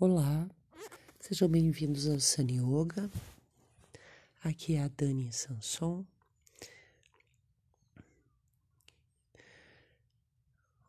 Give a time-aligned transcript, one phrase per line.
[0.00, 0.48] Olá,
[1.18, 3.10] sejam bem-vindos ao Sun Yoga.
[4.44, 6.06] Aqui é a Dani Sanson.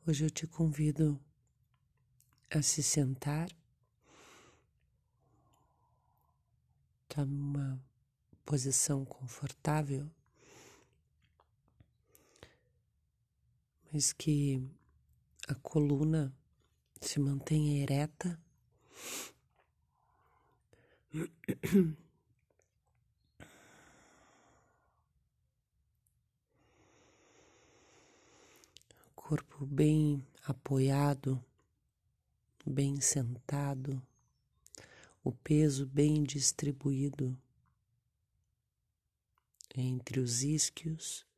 [0.06, 1.20] Hoje eu te convido
[2.52, 3.50] a se sentar,
[7.08, 7.84] tá numa
[8.46, 10.08] posição confortável,
[13.92, 14.62] mas que
[15.48, 16.32] a coluna
[17.02, 18.40] se mantenha ereta
[29.16, 31.44] Corpo bem apoiado,
[32.66, 34.02] bem sentado,
[35.24, 37.38] o peso bem distribuído
[39.76, 41.29] entre os isquios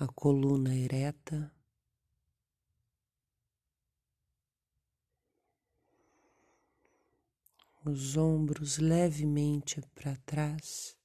[0.00, 1.52] a coluna ereta,
[7.84, 10.99] os ombros levemente para trás.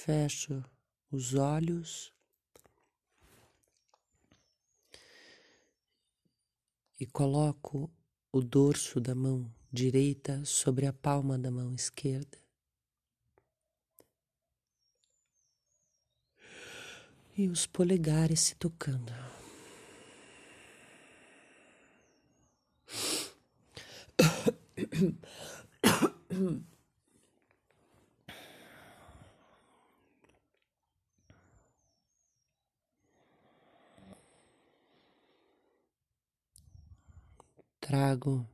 [0.00, 0.64] Fecho
[1.10, 2.10] os olhos
[6.98, 7.90] e coloco
[8.32, 12.38] o dorso da mão direita sobre a palma da mão esquerda.
[17.36, 19.12] E os polegares se tocando.
[37.90, 38.48] Trago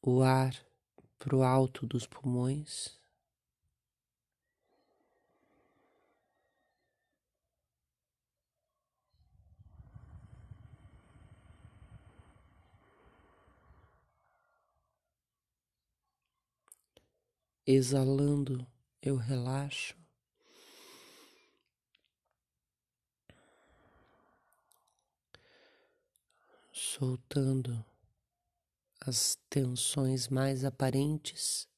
[0.00, 0.56] o ar
[1.18, 2.98] para o alto dos pulmões.
[17.66, 18.66] Exalando,
[19.02, 19.94] eu relaxo.
[26.72, 27.91] Soltando
[29.10, 31.68] as tensões mais aparentes.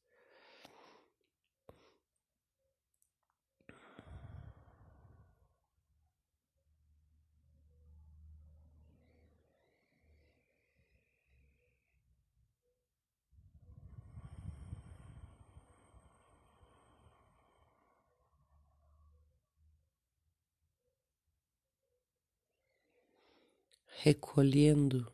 [24.04, 25.10] recolhendo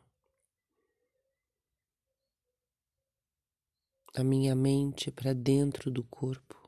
[4.13, 6.60] a minha mente para dentro do corpo.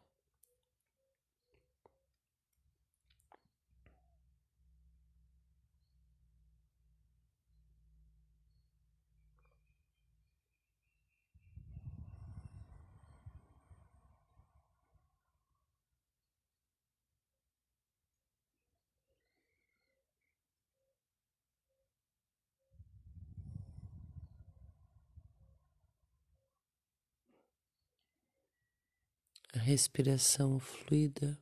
[29.53, 31.37] Respiração fluida,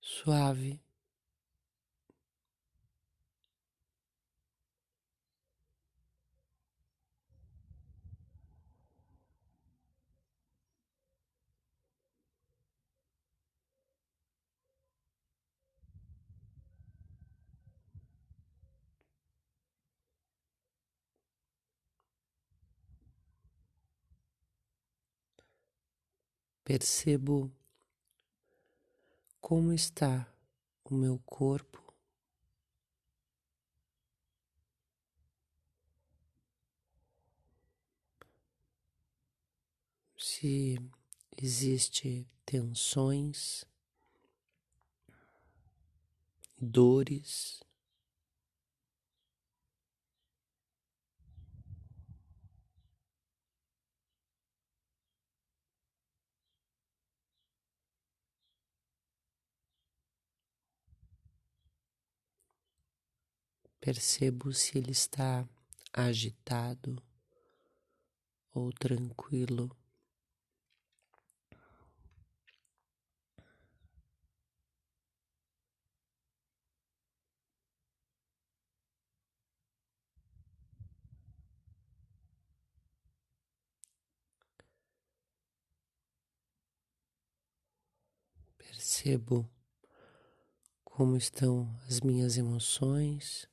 [0.00, 0.80] suave.
[26.68, 27.50] Percebo
[29.40, 30.30] como está
[30.84, 31.82] o meu corpo.
[40.14, 40.78] Se
[41.38, 43.64] existe tensões,
[46.60, 47.62] dores,
[63.88, 65.48] Percebo se ele está
[65.90, 67.02] agitado
[68.52, 69.74] ou tranquilo.
[88.58, 89.50] Percebo
[90.84, 93.48] como estão as minhas emoções.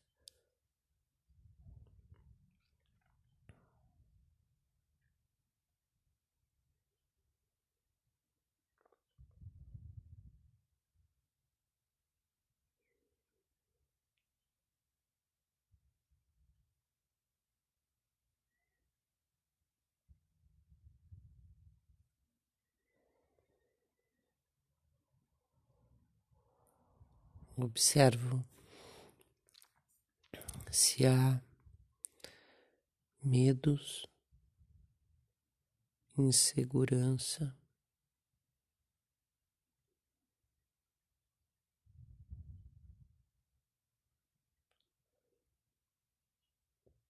[27.58, 28.46] Observo
[30.70, 31.42] se há
[33.24, 34.06] medos,
[36.18, 37.58] insegurança,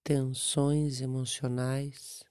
[0.03, 2.24] tensões emocionais.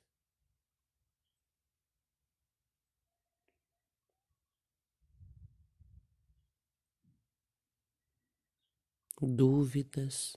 [9.24, 10.36] Dúvidas.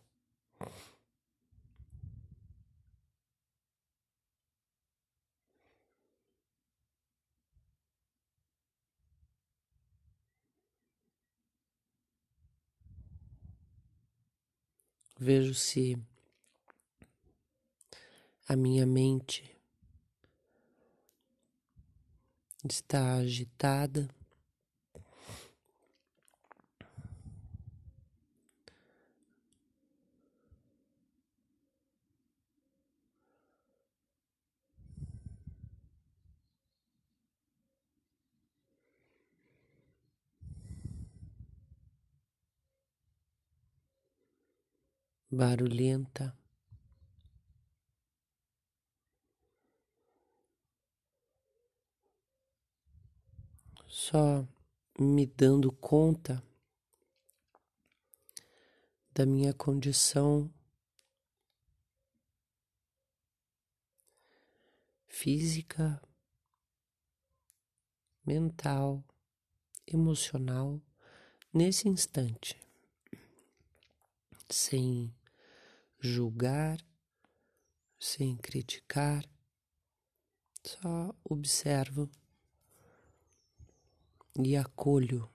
[15.20, 15.98] Vejo se
[18.48, 19.58] a minha mente
[22.64, 24.17] está agitada.
[45.30, 46.38] Barulhenta.
[53.88, 54.48] Só
[54.98, 56.42] me dando conta
[59.14, 60.54] da minha condição
[65.08, 66.00] física,
[68.24, 69.04] mental,
[69.88, 70.80] emocional
[71.52, 72.56] nesse instante,
[74.48, 75.17] sem
[76.00, 76.78] julgar,
[78.00, 79.28] sem criticar,
[80.64, 82.10] só observo
[84.36, 85.30] e acolho.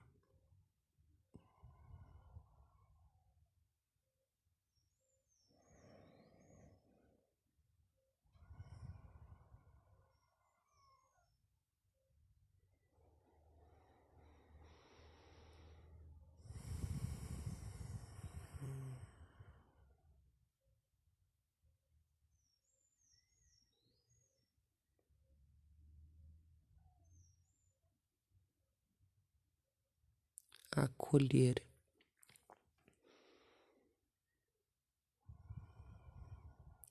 [30.81, 31.65] Acolher.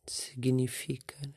[0.06, 1.34] Significa né?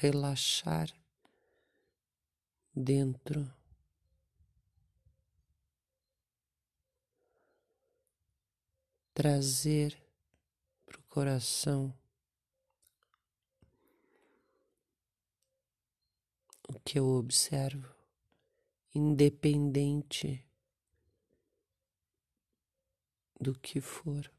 [0.00, 0.92] relaxar
[2.74, 3.52] dentro
[9.14, 9.96] trazer
[10.86, 11.94] para o coração
[16.68, 17.94] o que eu observo,
[18.94, 20.44] independente
[23.40, 24.30] do que for.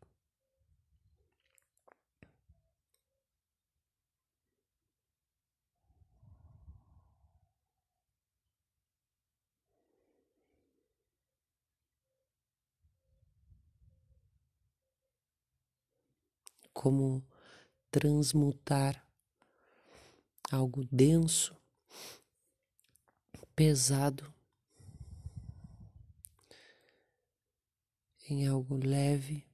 [16.74, 17.24] Como
[17.90, 19.08] transmutar
[20.52, 21.63] algo denso
[23.56, 24.34] pesado
[28.30, 29.46] em algo leve,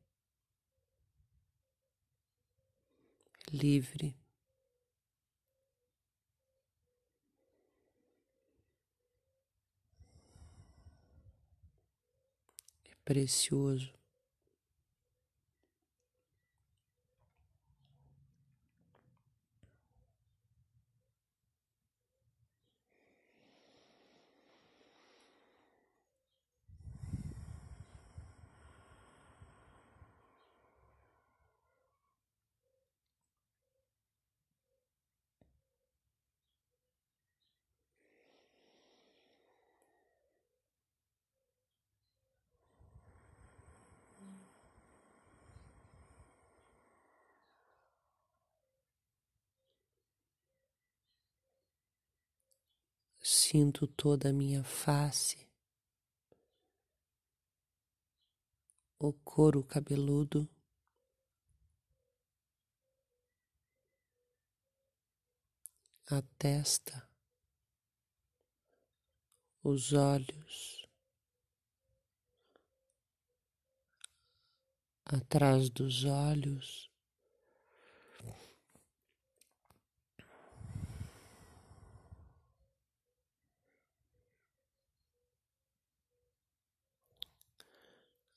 [3.52, 4.16] livre.
[12.86, 13.99] e Precioso.
[53.52, 55.50] Sinto toda a minha face,
[59.00, 60.48] o couro cabeludo.
[66.12, 67.10] A testa,
[69.64, 70.88] os olhos,
[75.06, 76.89] atrás dos olhos,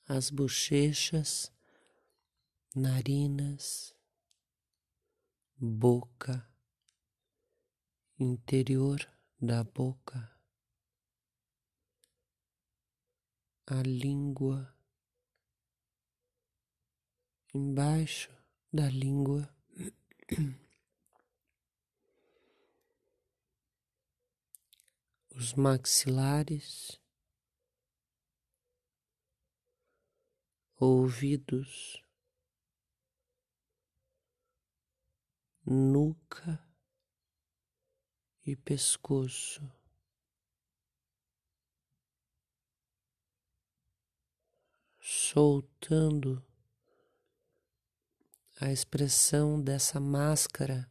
[0.09, 1.53] as bochechas,
[2.75, 3.95] narinas,
[5.57, 6.49] boca,
[8.19, 9.07] interior
[9.41, 10.31] da boca,
[13.67, 14.77] a língua,
[17.55, 18.31] embaixo
[18.73, 19.55] da língua.
[25.35, 27.02] Os maxilares,
[30.85, 32.03] ouvidos,
[35.65, 36.61] nuca
[38.45, 39.63] e pescoço.
[44.99, 46.45] Soltando
[48.61, 50.91] a expressão dessa máscara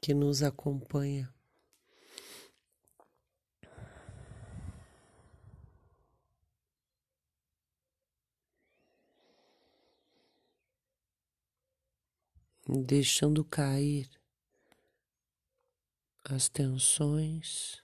[0.00, 1.33] que nos acompanha.
[12.66, 14.10] Deixando cair
[16.24, 17.82] as tensões.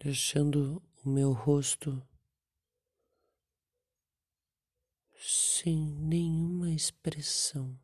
[0.00, 2.06] Deixando o meu rosto
[5.16, 7.76] sem nenhuma expressão,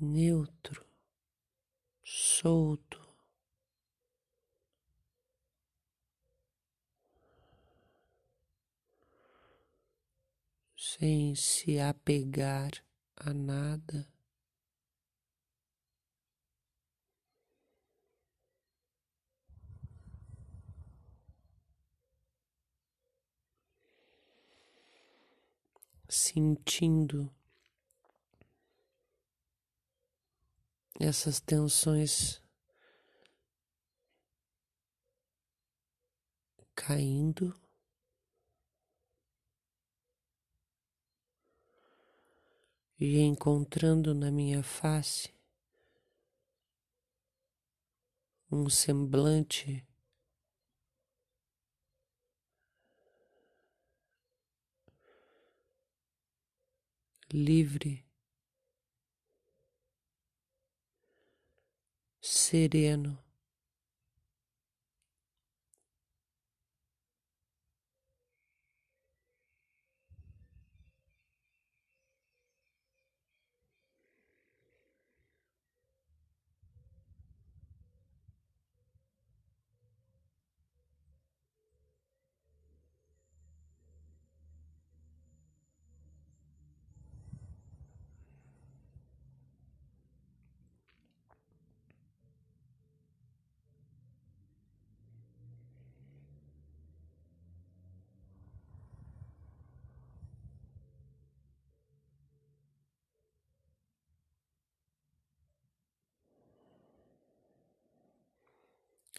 [0.00, 0.86] neutro,
[2.04, 3.07] solto.
[10.90, 12.70] Sem se apegar
[13.14, 14.08] a nada.
[26.08, 27.30] Sentindo
[30.98, 32.40] essas tensões
[36.74, 37.67] caindo.
[42.98, 45.32] E encontrando na minha face
[48.50, 49.86] um semblante
[57.32, 58.04] livre,
[62.20, 63.27] sereno.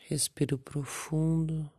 [0.10, 1.70] Respiro profundo.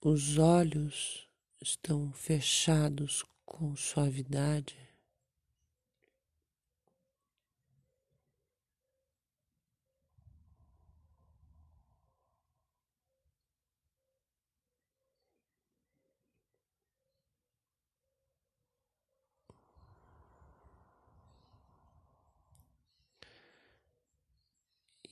[0.00, 1.28] Os olhos
[1.60, 4.78] estão fechados com suavidade.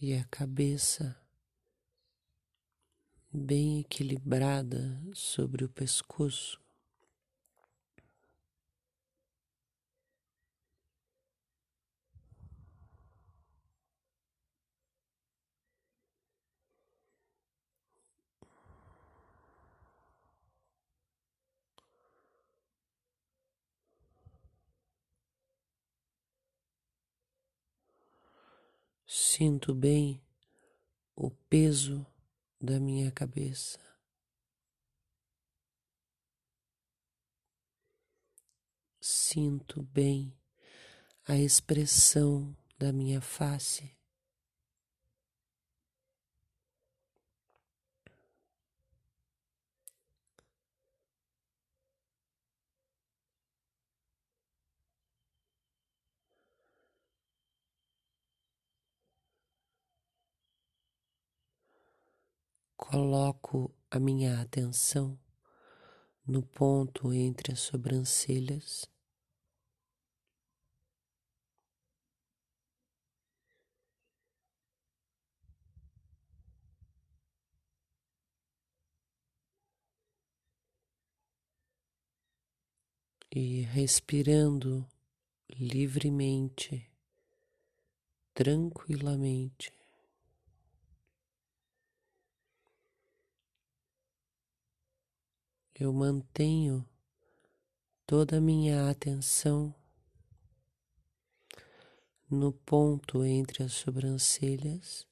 [0.00, 1.25] E a cabeça
[3.36, 6.58] bem equilibrada sobre o pescoço.
[29.06, 30.20] Sinto bem
[31.14, 32.06] o peso
[32.60, 33.78] da minha cabeça.
[39.00, 40.36] Sinto bem
[41.24, 43.95] a expressão da minha face.
[62.88, 65.18] Coloco a minha atenção
[66.24, 68.88] no ponto entre as sobrancelhas.
[83.28, 84.86] E respirando
[85.50, 86.88] livremente,
[88.32, 89.85] tranquilamente.
[95.78, 96.84] Eu mantenho
[98.06, 99.74] toda a minha atenção
[102.30, 105.06] no ponto entre as sobrancelhas.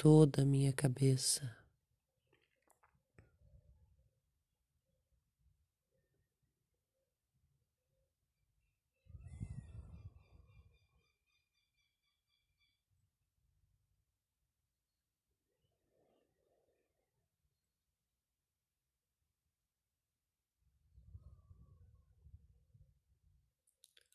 [0.00, 1.54] Toda a minha cabeça.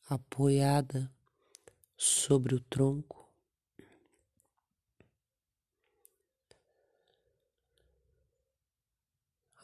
[0.07, 1.11] apoiada
[1.97, 3.24] sobre o tronco.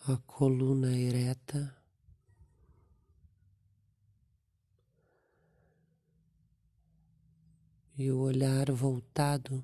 [0.08, 1.78] A coluna ereta.
[7.96, 9.64] E o olhar voltado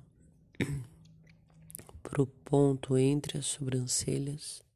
[2.04, 4.67] para o ponto entre as sobrancelhas.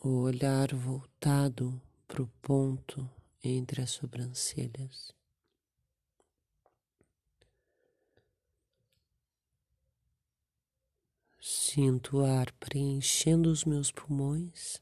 [0.00, 3.10] O olhar voltado para o ponto
[3.42, 5.12] entre as sobrancelhas.
[11.40, 14.80] Sinto o ar preenchendo os meus pulmões.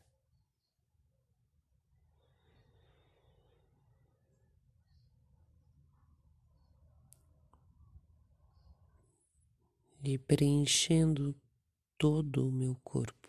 [10.03, 11.35] E preenchendo
[11.99, 13.26] todo o meu corpo.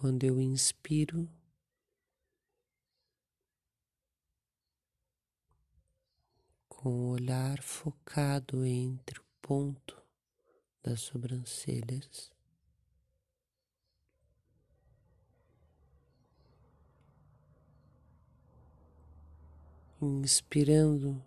[0.00, 1.28] Quando eu inspiro,
[6.68, 10.00] com o olhar focado entre o ponto
[10.84, 12.30] das sobrancelhas.
[20.00, 21.20] Inspirando,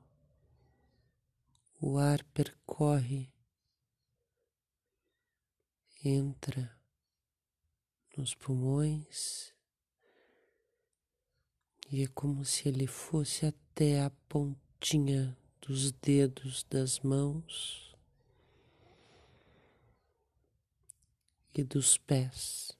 [1.81, 3.33] o ar percorre,
[6.01, 6.80] entra
[8.21, 9.51] nos pulmões
[11.91, 17.95] e é como se ele fosse até a pontinha dos dedos das mãos
[21.55, 22.77] e dos pés.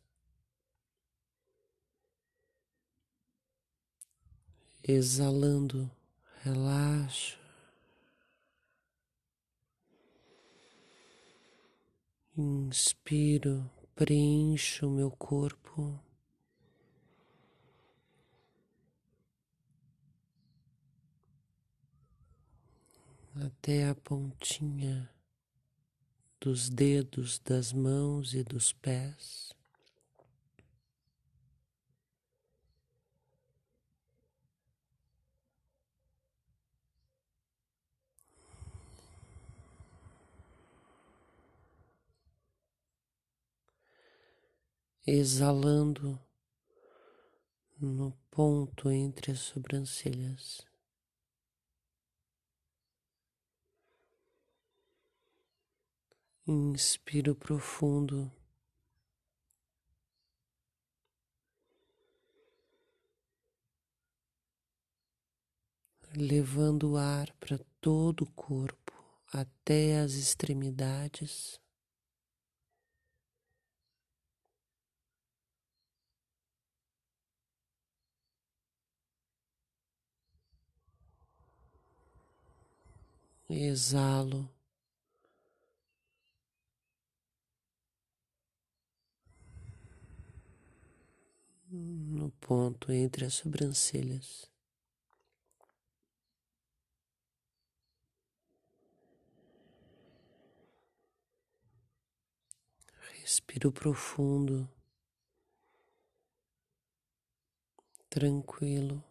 [4.88, 5.89] Exalando,
[6.43, 7.39] relaxa.
[12.38, 13.69] Inspiro,
[14.01, 15.99] preencho o meu corpo.
[23.35, 25.07] até a pontinha
[26.39, 29.53] dos dedos das mãos e dos pés.
[45.05, 46.19] Exalando
[47.79, 50.61] no ponto entre as sobrancelhas.
[56.45, 58.31] Inspiro profundo.
[66.15, 68.93] Levando o ar para todo o corpo,
[69.33, 71.59] até as extremidades.
[83.53, 84.49] Exalo.
[91.71, 94.49] no ponto entre as sobrancelhas.
[103.21, 104.69] Respiro profundo,
[108.09, 109.03] tranquilo,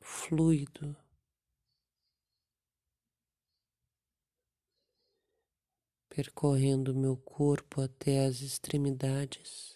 [0.00, 0.99] fluido.
[6.22, 9.74] Percorrendo meu corpo até as extremidades.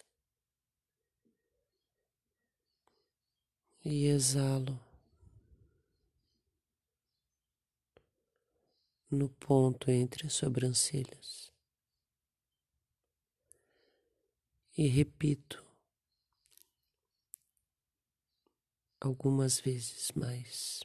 [3.83, 4.79] e exalo
[9.11, 11.51] no ponto entre as sobrancelhas
[14.77, 15.65] e repito
[19.01, 20.83] algumas vezes mais.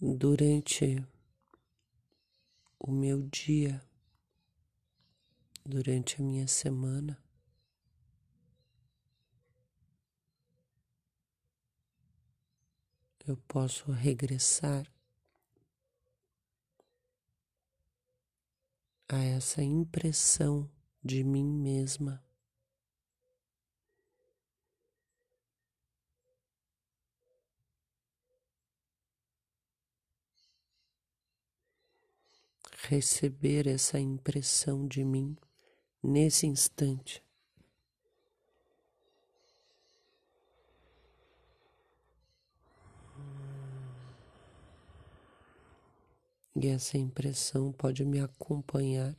[0.00, 1.06] Durante
[2.80, 3.80] o meu dia,
[5.64, 7.23] durante a minha semana,
[13.26, 14.86] eu posso regressar
[19.08, 20.70] a essa impressão
[21.02, 22.22] de mim mesma.
[32.88, 35.34] Receber essa impressão de mim
[36.02, 37.23] nesse instante.
[46.56, 49.16] E essa impressão pode me acompanhar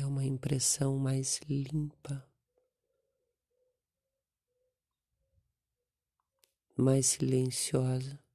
[0.00, 2.24] é uma impressão mais limpa,
[6.76, 8.27] mais silenciosa.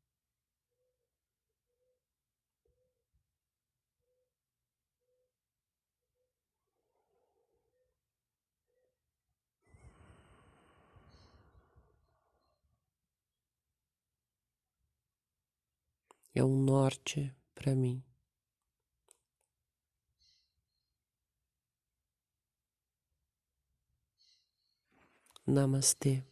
[16.34, 18.04] É um norte para mim.
[25.46, 26.24] Namastê.